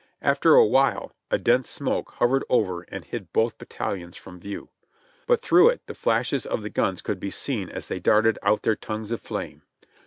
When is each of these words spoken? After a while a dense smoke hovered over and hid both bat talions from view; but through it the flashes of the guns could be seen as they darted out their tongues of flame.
After 0.23 0.55
a 0.55 0.65
while 0.65 1.13
a 1.29 1.37
dense 1.37 1.69
smoke 1.69 2.13
hovered 2.13 2.43
over 2.49 2.81
and 2.89 3.05
hid 3.05 3.31
both 3.31 3.59
bat 3.59 3.69
talions 3.69 4.17
from 4.17 4.39
view; 4.39 4.69
but 5.27 5.43
through 5.43 5.69
it 5.69 5.83
the 5.85 5.93
flashes 5.93 6.43
of 6.43 6.63
the 6.63 6.71
guns 6.71 7.03
could 7.03 7.19
be 7.19 7.29
seen 7.29 7.69
as 7.69 7.85
they 7.87 7.99
darted 7.99 8.39
out 8.41 8.63
their 8.63 8.75
tongues 8.75 9.11
of 9.11 9.21
flame. 9.21 9.61